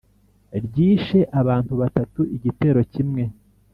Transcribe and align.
Ryishe 0.65 1.19
abantu 1.41 1.71
batatu 1.81 2.21
igitero 2.35 2.81
kimwe 2.93 3.23